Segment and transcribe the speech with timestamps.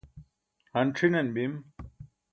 [0.73, 1.53] han c̣hinan bim